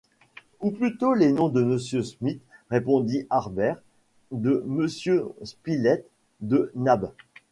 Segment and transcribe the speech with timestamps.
[0.61, 3.79] Ou plutôt les noms de Monsieur Smith, répondit Harbert,
[4.31, 7.11] de Monsieur Spilett, de Nab!...